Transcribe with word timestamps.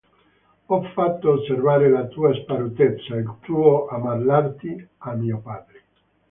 Ho 0.65 0.81
fatto 0.95 1.29
osservare 1.33 1.87
la 1.87 2.07
tua 2.07 2.33
sparutezza, 2.33 3.17
il 3.17 3.37
tuo 3.41 3.85
ammalarti, 3.85 4.87
a 4.99 5.13
mio 5.13 5.37
padre. 5.41 5.83